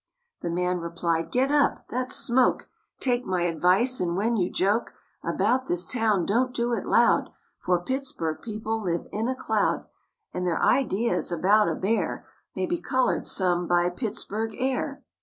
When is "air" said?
14.57-15.03